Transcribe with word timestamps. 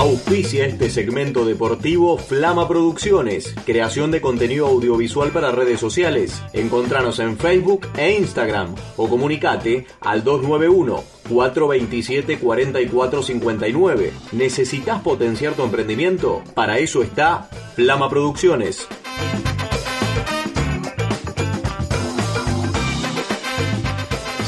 Auspicia 0.00 0.64
este 0.64 0.88
segmento 0.88 1.44
deportivo 1.44 2.16
Flama 2.16 2.66
Producciones, 2.66 3.54
creación 3.66 4.10
de 4.10 4.20
contenido 4.20 4.66
audiovisual 4.66 5.30
para 5.30 5.52
redes 5.52 5.78
sociales. 5.78 6.42
Encontranos 6.54 7.18
en 7.18 7.36
Facebook 7.36 7.86
e 7.98 8.12
Instagram 8.12 8.74
o 8.96 9.08
comunicate 9.08 9.86
al 10.00 10.24
291 10.24 11.04
427 11.28 12.38
4459. 12.38 14.12
¿Necesitas 14.32 15.02
potenciar 15.02 15.52
tu 15.54 15.64
emprendimiento? 15.64 16.42
Para 16.54 16.78
eso 16.78 17.02
está 17.02 17.50
Flama 17.74 18.08
Producciones. 18.08 18.88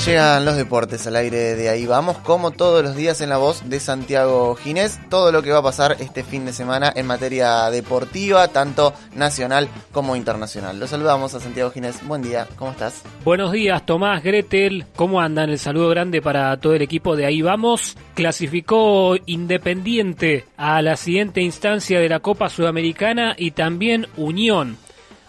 Llegan 0.04 0.44
los 0.44 0.56
deportes 0.56 1.06
al 1.06 1.14
aire 1.14 1.54
de 1.54 1.68
ahí 1.68 1.86
vamos, 1.86 2.18
como 2.18 2.50
todos 2.50 2.82
los 2.82 2.96
días 2.96 3.20
en 3.20 3.28
la 3.28 3.36
voz 3.36 3.68
de 3.70 3.78
Santiago 3.78 4.56
Ginés, 4.56 4.98
todo 5.08 5.30
lo 5.30 5.44
que 5.44 5.52
va 5.52 5.58
a 5.58 5.62
pasar 5.62 5.96
este 6.00 6.24
fin 6.24 6.44
de 6.44 6.52
semana 6.52 6.92
en 6.96 7.06
materia 7.06 7.70
deportiva, 7.70 8.48
tanto 8.48 8.94
nacional 9.14 9.68
como 9.92 10.16
internacional. 10.16 10.80
Los 10.80 10.90
saludamos 10.90 11.36
a 11.36 11.40
Santiago 11.40 11.70
Ginés, 11.70 12.04
buen 12.04 12.20
día, 12.20 12.48
¿cómo 12.56 12.72
estás? 12.72 13.04
Buenos 13.24 13.52
días 13.52 13.86
Tomás, 13.86 14.24
Gretel, 14.24 14.86
¿cómo 14.96 15.20
andan? 15.20 15.50
El 15.50 15.60
saludo 15.60 15.90
grande 15.90 16.20
para 16.20 16.56
todo 16.56 16.74
el 16.74 16.82
equipo 16.82 17.14
de 17.14 17.26
ahí 17.26 17.40
vamos. 17.40 17.96
Clasificó 18.14 19.14
Independiente 19.26 20.46
a 20.56 20.82
la 20.82 20.96
siguiente 20.96 21.42
instancia 21.42 22.00
de 22.00 22.08
la 22.08 22.18
Copa 22.18 22.48
Sudamericana 22.48 23.36
y 23.38 23.52
también 23.52 24.08
Unión 24.16 24.78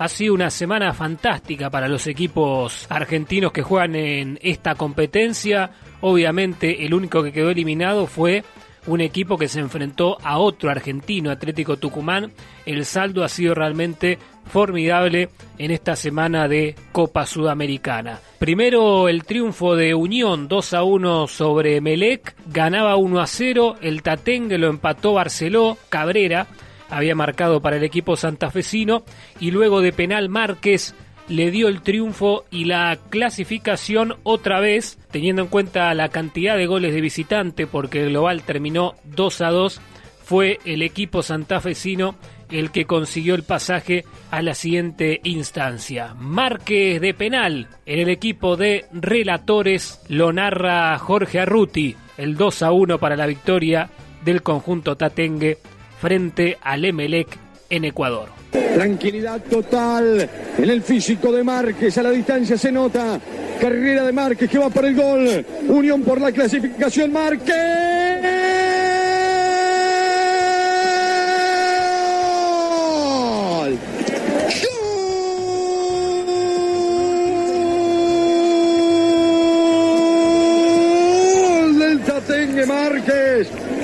ha 0.04 0.10
sido 0.10 0.34
una 0.34 0.50
semana 0.50 0.92
fantástica 0.92 1.70
para 1.70 1.88
los 1.88 2.08
equipos 2.08 2.88
argentinos 2.90 3.54
que 3.54 3.62
juegan 3.62 3.96
en 3.96 4.38
esta 4.42 4.76
competencia. 4.76 5.72
Obviamente 6.02 6.86
el 6.86 6.94
único 6.94 7.24
que 7.24 7.32
quedó 7.32 7.52
eliminado 7.52 8.06
fue 8.06 8.44
un 8.86 9.00
equipo 9.00 9.38
que 9.38 9.48
se 9.48 9.62
enfrentó 9.62 10.18
a 10.22 10.40
otro 10.40 10.70
argentino, 10.70 11.32
Atlético 11.32 11.78
Tucumán. 11.78 12.34
El 12.66 12.84
saldo 12.84 13.24
ha 13.24 13.30
sido 13.30 13.56
realmente 13.56 14.20
formidable 14.46 15.30
en 15.58 15.72
esta 15.72 15.96
semana 15.96 16.50
de 16.50 16.76
Copa 16.92 17.26
Sudamericana. 17.26 18.20
Primero 18.40 19.08
el 19.08 19.24
triunfo 19.24 19.78
de 19.78 19.96
Unión 19.96 20.50
2 20.50 20.74
a 20.74 20.84
1 20.84 21.28
sobre 21.28 21.80
Melec, 21.80 22.36
ganaba 22.48 22.98
1 22.98 23.22
a 23.22 23.28
0, 23.28 23.78
el 23.82 24.02
Tatengue 24.02 24.58
lo 24.58 24.68
empató 24.68 25.14
Barceló, 25.14 25.78
Cabrera 25.88 26.46
había 26.94 27.16
marcado 27.16 27.62
para 27.62 27.78
el 27.78 27.84
equipo 27.84 28.16
santafesino 28.16 29.04
y 29.40 29.52
luego 29.52 29.82
de 29.82 29.92
penal 29.94 30.30
Márquez 30.30 30.96
le 31.28 31.52
dio 31.52 31.68
el 31.68 31.82
triunfo 31.82 32.46
y 32.52 32.66
la 32.66 32.98
clasificación 33.10 34.16
otra 34.24 34.60
vez, 34.60 34.98
teniendo 35.12 35.42
en 35.42 35.48
cuenta 35.48 35.94
la 35.94 36.10
cantidad 36.10 36.58
de 36.58 36.66
goles 36.66 36.94
de 36.94 37.02
visitante, 37.02 37.66
porque 37.66 38.04
el 38.04 38.10
global 38.10 38.44
terminó 38.44 38.96
2 39.06 39.42
a 39.42 39.50
2, 39.50 39.82
fue 40.24 40.60
el 40.66 40.82
equipo 40.82 41.24
santafesino 41.24 42.16
el 42.52 42.72
que 42.72 42.86
consiguió 42.86 43.36
el 43.36 43.44
pasaje 43.44 44.06
a 44.30 44.42
la 44.42 44.54
siguiente 44.54 45.22
instancia. 45.24 46.14
Márquez 46.14 47.02
de 47.02 47.14
penal 47.14 47.68
en 47.86 48.00
el 48.00 48.10
equipo 48.10 48.56
de 48.56 48.86
relatores 48.92 50.02
lo 50.08 50.32
narra 50.32 50.98
Jorge 51.00 51.40
Arruti, 51.40 51.96
el 52.18 52.36
2 52.36 52.64
a 52.64 52.72
1 52.72 53.00
para 53.00 53.16
la 53.16 53.26
victoria 53.26 53.90
del 54.24 54.44
conjunto 54.44 54.96
Tatengue 54.96 55.58
frente 56.04 56.58
al 56.62 56.84
Emelec 56.84 57.30
en 57.70 57.86
Ecuador. 57.86 58.28
Tranquilidad 58.52 59.42
total 59.42 60.30
en 60.58 60.70
el 60.70 60.82
físico 60.82 61.32
de 61.32 61.46
Márquez, 61.46 61.98
a 61.98 62.04
la 62.04 62.12
distancia 62.12 62.58
se 62.58 62.74
nota. 62.74 63.22
Carrera 63.62 64.04
de 64.04 64.12
Márquez 64.12 64.50
que 64.50 64.58
va 64.58 64.70
por 64.70 64.84
el 64.84 64.96
gol. 64.96 65.46
Unión 65.70 66.02
por 66.02 66.20
la 66.20 66.34
clasificación, 66.34 67.14
Márquez. 67.14 68.03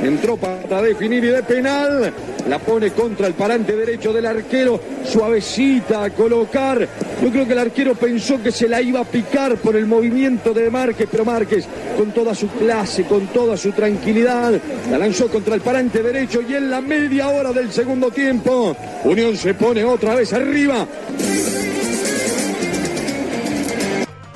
Entró 0.04 0.38
para 0.38 0.82
definir 0.82 1.24
y 1.24 1.28
de 1.28 1.44
penal. 1.44 2.14
La 2.48 2.60
pone 2.60 2.92
contra 2.92 3.28
el 3.28 3.34
parante 3.34 3.76
derecho 3.76 4.14
del 4.14 4.26
arquero. 4.26 4.80
Suavecita 5.04 6.04
a 6.04 6.10
colocar. 6.12 6.88
Yo 7.22 7.30
creo 7.30 7.46
que 7.46 7.54
el 7.54 7.60
arquero 7.60 7.96
pensó 7.96 8.42
que 8.42 8.52
se 8.52 8.70
la 8.70 8.82
iba 8.82 9.02
a 9.02 9.06
picar 9.06 9.58
por 9.58 9.76
el 9.76 9.86
movimiento 9.86 10.54
de 10.54 10.70
Márquez, 10.70 11.08
pero 11.12 11.26
Márquez 11.26 11.66
con 11.98 12.12
toda 12.12 12.34
su 12.34 12.48
clase, 12.48 13.04
con 13.04 13.28
toda 13.28 13.58
su 13.58 13.74
tranquilidad, 13.74 14.54
la 14.90 14.98
lanzó 14.98 15.28
contra 15.28 15.56
el 15.56 15.62
parante 15.62 16.02
derecho 16.02 16.42
y 16.42 16.54
en 16.54 16.70
la 16.70 16.80
media 16.80 17.28
hora 17.28 17.52
del 17.52 17.72
segundo 17.72 18.10
tiempo, 18.10 18.76
Unión 19.04 19.36
se 19.36 19.54
pone 19.54 19.84
otra 19.84 20.16
vez 20.16 20.32
arriba. 20.32 20.88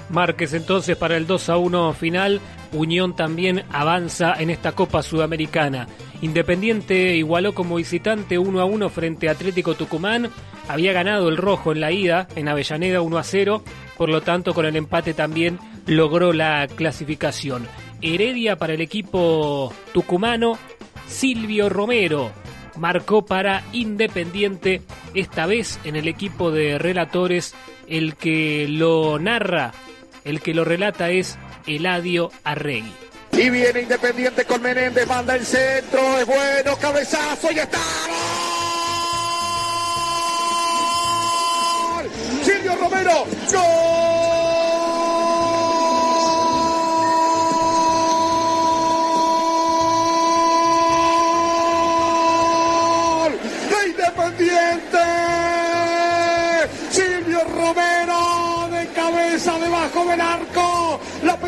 Márquez 0.09 0.53
entonces 0.53 0.95
para 0.95 1.17
el 1.17 1.25
2 1.25 1.49
a 1.49 1.57
1 1.57 1.93
final. 1.93 2.41
Unión 2.73 3.15
también 3.15 3.63
avanza 3.71 4.33
en 4.33 4.49
esta 4.49 4.71
Copa 4.73 5.03
Sudamericana. 5.03 5.87
Independiente 6.21 7.15
igualó 7.15 7.53
como 7.53 7.75
visitante 7.75 8.37
1 8.37 8.59
a 8.59 8.65
1 8.65 8.89
frente 8.89 9.29
a 9.29 9.33
Atlético 9.33 9.75
Tucumán. 9.75 10.29
Había 10.67 10.93
ganado 10.93 11.29
el 11.29 11.37
rojo 11.37 11.71
en 11.71 11.81
la 11.81 11.91
ida 11.91 12.27
en 12.35 12.47
Avellaneda 12.47 13.01
1 13.01 13.17
a 13.17 13.23
0. 13.23 13.63
Por 13.97 14.09
lo 14.09 14.21
tanto, 14.21 14.53
con 14.53 14.65
el 14.65 14.75
empate 14.75 15.13
también 15.13 15.59
logró 15.85 16.33
la 16.33 16.67
clasificación. 16.67 17.67
Heredia 18.01 18.57
para 18.57 18.73
el 18.73 18.81
equipo 18.81 19.71
tucumano. 19.93 20.57
Silvio 21.07 21.69
Romero 21.69 22.31
marcó 22.77 23.25
para 23.25 23.63
Independiente, 23.71 24.81
esta 25.13 25.45
vez 25.45 25.79
en 25.83 25.95
el 25.95 26.07
equipo 26.07 26.49
de 26.49 26.79
relatores, 26.79 27.53
el 27.87 28.15
que 28.15 28.67
lo 28.67 29.19
narra 29.19 29.73
el 30.23 30.41
que 30.41 30.53
lo 30.53 30.63
relata 30.63 31.09
es 31.09 31.37
Eladio 31.65 32.31
Arregui. 32.43 32.93
Y 33.33 33.49
viene 33.49 33.81
Independiente 33.81 34.45
con 34.45 34.61
Menéndez, 34.61 35.07
manda 35.07 35.35
el 35.35 35.45
centro, 35.45 36.19
es 36.19 36.25
bueno, 36.25 36.77
cabezazo 36.77 37.51
y 37.51 37.59
está. 37.59 37.79
¡Gol! 41.95 42.09
Silvio 42.43 42.75
Romero, 42.75 43.25
¡Gol! 52.03 53.39
¡De 53.69 53.87
Independiente! 53.89 54.99
Silvio 56.91 57.39
Romero 57.45 58.69
de 58.71 58.87
cabeza 58.93 59.57
debajo 59.57 60.05
del 60.05 60.21
arco. 60.21 60.62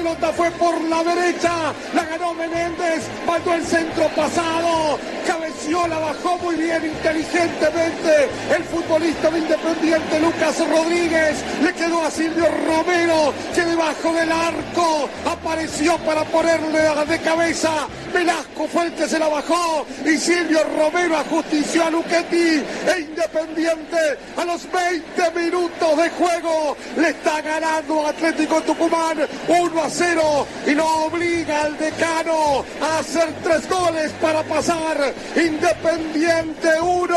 Pelota 0.06 0.34
fue 0.34 0.52
por 0.52 0.80
la 0.82 1.04
derecha. 1.04 1.74
La 1.96 2.06
ganó 2.06 2.36
Menéndez. 2.36 3.06
Mandó 3.26 3.56
el 3.56 3.66
centro 3.66 4.08
pasado. 4.10 5.00
Cabeció, 5.26 5.88
la 5.88 5.98
bajó 5.98 6.38
muy 6.38 6.56
bien, 6.58 6.86
inteligentemente. 6.86 8.30
El 8.56 8.64
futbolista 8.66 9.32
de 9.32 9.40
Independiente, 9.40 10.20
Lucas 10.20 10.60
Rodríguez. 10.60 11.44
Le 11.64 11.74
quedó 11.74 12.04
a 12.04 12.12
Silvio 12.12 12.46
Romero, 12.68 13.34
que 13.56 13.66
debajo 13.66 14.14
del 14.14 14.32
arco 14.32 15.10
apareció 15.26 15.98
para 16.06 16.24
ponerle 16.26 16.82
de 17.08 17.20
cabeza. 17.22 17.88
Velasco 18.14 18.68
fue 18.68 18.86
el 18.86 18.94
que 18.94 19.08
se 19.08 19.18
la 19.18 19.28
bajó. 19.28 19.88
Y 20.06 20.18
Silvio 20.20 20.60
Romero 20.78 21.18
ajustició 21.18 21.84
a 21.84 21.90
Luchetti. 21.90 22.64
E 22.86 23.00
Independiente 23.00 23.98
a 24.38 24.46
los 24.46 24.72
20 24.72 25.32
minutos 25.32 25.98
de 25.98 26.10
juego 26.12 26.78
le 26.96 27.10
está 27.10 27.42
ganando 27.42 28.06
Atlético 28.06 28.62
Tucumán 28.62 29.18
1 29.48 29.84
a 29.84 29.90
0 29.98 30.48
y 30.68 30.72
lo 30.72 31.06
obliga 31.06 31.64
al 31.64 31.78
decano 31.78 32.66
a 32.82 33.00
hacer 33.00 33.34
tres 33.44 33.70
goles 33.70 34.12
para 34.22 34.44
pasar. 34.44 35.14
Independiente 35.36 36.70
1, 36.82 37.16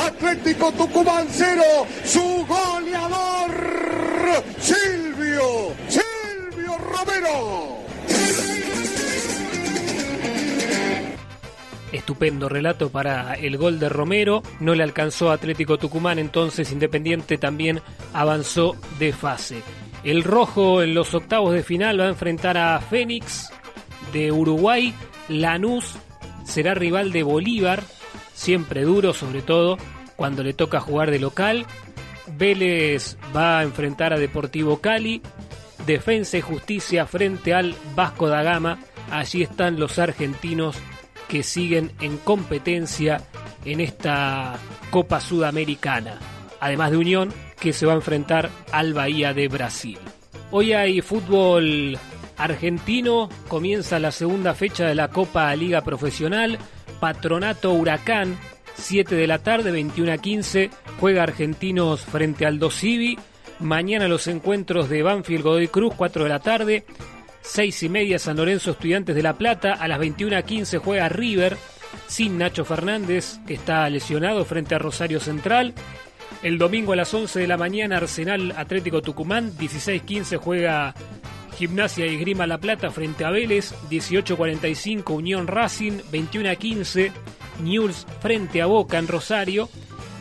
Atlético 0.00 0.72
Tucumán 0.72 1.26
0, 1.30 1.62
su 2.04 2.46
goleador 2.46 3.84
Silvio, 4.58 5.72
Silvio 5.88 6.78
Romero. 6.78 7.78
Estupendo 11.92 12.48
relato 12.48 12.90
para 12.90 13.34
el 13.34 13.56
gol 13.56 13.78
de 13.78 13.88
Romero. 13.88 14.42
No 14.60 14.74
le 14.74 14.82
alcanzó 14.82 15.30
Atlético 15.30 15.78
Tucumán, 15.78 16.18
entonces 16.18 16.72
Independiente 16.72 17.38
también 17.38 17.80
avanzó 18.12 18.76
de 18.98 19.12
fase. 19.12 19.62
El 20.04 20.22
rojo 20.22 20.82
en 20.82 20.94
los 20.94 21.14
octavos 21.14 21.54
de 21.54 21.62
final 21.62 21.98
va 21.98 22.04
a 22.04 22.10
enfrentar 22.10 22.58
a 22.58 22.78
Fénix 22.80 23.50
de 24.12 24.30
Uruguay. 24.30 24.94
Lanús 25.28 25.96
será 26.44 26.74
rival 26.74 27.10
de 27.10 27.22
Bolívar, 27.22 27.82
siempre 28.34 28.82
duro 28.82 29.14
sobre 29.14 29.40
todo 29.40 29.78
cuando 30.16 30.42
le 30.42 30.52
toca 30.52 30.80
jugar 30.80 31.10
de 31.10 31.18
local. 31.18 31.66
Vélez 32.36 33.16
va 33.34 33.60
a 33.60 33.62
enfrentar 33.62 34.12
a 34.12 34.18
Deportivo 34.18 34.80
Cali. 34.80 35.22
Defensa 35.86 36.38
y 36.38 36.40
Justicia 36.40 37.06
frente 37.06 37.54
al 37.54 37.74
Vasco 37.94 38.28
da 38.28 38.42
Gama 38.42 38.78
allí 39.10 39.42
están 39.42 39.78
los 39.78 39.98
argentinos 39.98 40.76
que 41.28 41.42
siguen 41.42 41.92
en 42.00 42.18
competencia 42.18 43.22
en 43.64 43.80
esta 43.80 44.58
Copa 44.90 45.20
Sudamericana, 45.20 46.18
además 46.60 46.90
de 46.90 46.96
Unión 46.98 47.32
que 47.64 47.72
se 47.72 47.86
va 47.86 47.92
a 47.92 47.96
enfrentar 47.96 48.50
al 48.72 48.92
Bahía 48.92 49.32
de 49.32 49.48
Brasil. 49.48 49.96
Hoy 50.50 50.74
hay 50.74 51.00
fútbol 51.00 51.98
argentino, 52.36 53.30
comienza 53.48 53.98
la 53.98 54.10
segunda 54.10 54.52
fecha 54.52 54.84
de 54.84 54.94
la 54.94 55.08
Copa 55.08 55.56
Liga 55.56 55.80
Profesional, 55.80 56.58
Patronato 57.00 57.72
Huracán, 57.72 58.36
7 58.74 59.14
de 59.14 59.26
la 59.26 59.38
tarde, 59.38 59.70
21 59.70 60.12
a 60.12 60.18
15, 60.18 60.68
juega 61.00 61.22
Argentinos 61.22 62.02
frente 62.02 62.44
al 62.44 62.58
Dosivi, 62.58 63.18
mañana 63.60 64.08
los 64.08 64.26
encuentros 64.26 64.90
de 64.90 65.02
Banfield 65.02 65.42
Godoy 65.42 65.68
Cruz, 65.68 65.94
4 65.96 66.24
de 66.24 66.28
la 66.28 66.40
tarde, 66.40 66.84
6 67.40 67.82
y 67.84 67.88
media 67.88 68.18
San 68.18 68.36
Lorenzo 68.36 68.72
Estudiantes 68.72 69.16
de 69.16 69.22
La 69.22 69.38
Plata, 69.38 69.72
a 69.72 69.88
las 69.88 69.98
21 70.00 70.36
a 70.36 70.42
15 70.42 70.76
juega 70.80 71.08
River, 71.08 71.56
sin 72.08 72.36
Nacho 72.36 72.66
Fernández, 72.66 73.38
que 73.46 73.54
está 73.54 73.88
lesionado 73.88 74.44
frente 74.44 74.74
a 74.74 74.78
Rosario 74.78 75.18
Central, 75.18 75.72
el 76.44 76.58
domingo 76.58 76.92
a 76.92 76.96
las 76.96 77.12
11 77.12 77.40
de 77.40 77.46
la 77.46 77.56
mañana 77.56 77.96
Arsenal 77.96 78.52
Atlético 78.54 79.00
Tucumán, 79.00 79.56
16-15 79.56 80.36
juega 80.36 80.94
Gimnasia 81.56 82.06
y 82.06 82.18
Grima 82.18 82.46
La 82.46 82.58
Plata 82.58 82.90
frente 82.90 83.24
a 83.24 83.30
Vélez, 83.30 83.74
18-45 83.90 85.14
Unión 85.14 85.46
Racing, 85.46 86.00
21-15 86.12 87.12
News 87.62 88.06
frente 88.20 88.60
a 88.60 88.66
Boca 88.66 88.98
en 88.98 89.08
Rosario 89.08 89.70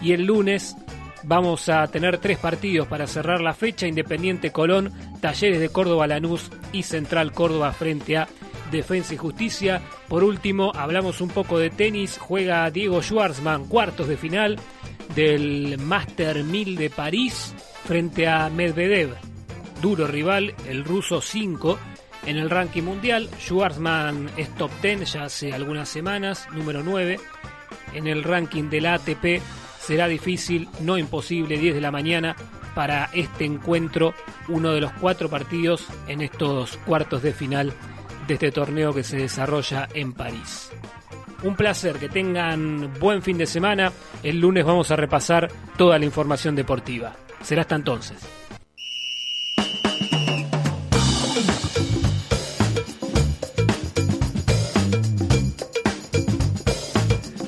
y 0.01 0.13
el 0.13 0.23
lunes 0.23 0.77
vamos 1.23 1.67
a 1.67 1.85
tener 1.87 2.19
tres 2.19 2.37
partidos 2.37 2.87
para 2.87 3.05
cerrar 3.05 3.41
la 3.41 3.53
fecha, 3.53 3.85
Independiente 3.85 4.53
Colón, 4.53 4.93
Talleres 5.19 5.59
de 5.59 5.69
Córdoba 5.69 6.07
Lanús 6.07 6.51
y 6.71 6.83
Central 6.83 7.33
Córdoba 7.33 7.73
frente 7.73 8.15
a 8.15 8.29
Defensa 8.71 9.13
y 9.13 9.17
Justicia. 9.17 9.81
Por 10.07 10.23
último, 10.23 10.71
hablamos 10.73 11.19
un 11.19 11.29
poco 11.29 11.59
de 11.59 11.69
tenis, 11.69 12.17
juega 12.17 12.71
Diego 12.71 13.01
Schwartzman, 13.01 13.65
cuartos 13.65 14.07
de 14.07 14.15
final 14.15 14.57
del 15.15 15.77
Master 15.77 16.43
1000 16.43 16.75
de 16.75 16.89
París 16.89 17.53
frente 17.85 18.27
a 18.27 18.49
Medvedev. 18.49 19.15
Duro 19.81 20.07
rival, 20.07 20.55
el 20.67 20.83
ruso 20.83 21.21
5 21.21 21.77
en 22.25 22.37
el 22.37 22.49
ranking 22.49 22.83
mundial. 22.83 23.29
Schwarzman 23.39 24.29
es 24.37 24.53
top 24.55 24.71
10 24.81 25.13
ya 25.13 25.23
hace 25.23 25.53
algunas 25.53 25.89
semanas, 25.89 26.47
número 26.53 26.83
9. 26.83 27.19
En 27.93 28.07
el 28.07 28.23
ranking 28.23 28.69
de 28.69 28.81
la 28.81 28.95
ATP 28.95 29.41
será 29.79 30.07
difícil, 30.07 30.69
no 30.81 30.97
imposible, 30.97 31.57
10 31.57 31.75
de 31.75 31.81
la 31.81 31.91
mañana 31.91 32.35
para 32.73 33.09
este 33.13 33.45
encuentro, 33.45 34.13
uno 34.47 34.71
de 34.71 34.81
los 34.81 34.91
cuatro 34.93 35.29
partidos 35.29 35.87
en 36.07 36.21
estos 36.21 36.77
cuartos 36.77 37.21
de 37.21 37.33
final 37.33 37.73
de 38.27 38.33
este 38.35 38.51
torneo 38.51 38.93
que 38.93 39.03
se 39.03 39.17
desarrolla 39.17 39.87
en 39.93 40.13
París. 40.13 40.71
Un 41.43 41.55
placer, 41.55 41.97
que 41.97 42.07
tengan 42.07 42.93
buen 42.99 43.21
fin 43.21 43.37
de 43.37 43.45
semana. 43.45 43.91
El 44.23 44.39
lunes 44.39 44.63
vamos 44.63 44.91
a 44.91 44.95
repasar 44.95 45.49
toda 45.77 45.99
la 45.99 46.05
información 46.05 46.55
deportiva. 46.55 47.15
Será 47.41 47.61
hasta 47.61 47.75
entonces. 47.75 48.17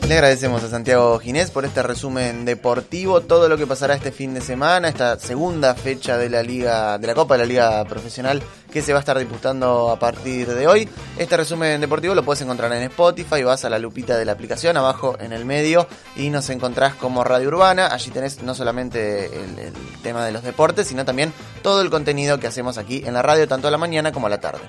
Le 0.07 0.13
agradecemos 0.13 0.63
a 0.63 0.69
Santiago 0.69 1.17
Ginés 1.17 1.49
por 1.49 1.65
este 1.65 1.81
resumen 1.81 2.45
deportivo, 2.45 3.21
todo 3.21 3.49
lo 3.49 3.57
que 3.57 3.65
pasará 3.65 3.95
este 3.95 4.11
fin 4.11 4.35
de 4.35 4.41
semana, 4.41 4.87
esta 4.87 5.17
segunda 5.17 5.73
fecha 5.73 6.15
de 6.19 6.29
la 6.29 6.43
Liga, 6.43 6.99
de 6.99 7.07
la 7.07 7.15
Copa 7.15 7.33
de 7.33 7.39
la 7.39 7.45
Liga 7.47 7.83
Profesional 7.85 8.43
que 8.71 8.83
se 8.83 8.93
va 8.93 8.99
a 8.99 9.01
estar 9.01 9.17
disputando 9.17 9.89
a 9.89 9.97
partir 9.97 10.53
de 10.53 10.67
hoy. 10.67 10.87
Este 11.17 11.35
resumen 11.35 11.81
deportivo 11.81 12.13
lo 12.13 12.23
puedes 12.23 12.43
encontrar 12.43 12.71
en 12.73 12.83
Spotify, 12.83 13.41
vas 13.41 13.65
a 13.65 13.69
la 13.69 13.79
lupita 13.79 14.15
de 14.15 14.25
la 14.25 14.33
aplicación 14.33 14.77
abajo 14.77 15.17
en 15.19 15.33
el 15.33 15.43
medio 15.43 15.87
y 16.15 16.29
nos 16.29 16.51
encontrás 16.51 16.93
como 16.93 17.23
Radio 17.23 17.47
Urbana. 17.47 17.87
Allí 17.87 18.11
tenés 18.11 18.43
no 18.43 18.53
solamente 18.53 19.25
el, 19.25 19.57
el 19.57 19.73
tema 20.03 20.23
de 20.23 20.31
los 20.31 20.43
deportes, 20.43 20.87
sino 20.87 21.03
también 21.03 21.33
todo 21.63 21.81
el 21.81 21.89
contenido 21.89 22.39
que 22.39 22.45
hacemos 22.45 22.77
aquí 22.77 23.01
en 23.03 23.15
la 23.15 23.23
radio, 23.23 23.47
tanto 23.47 23.67
a 23.69 23.71
la 23.71 23.79
mañana 23.79 24.11
como 24.11 24.27
a 24.27 24.29
la 24.29 24.39
tarde. 24.39 24.61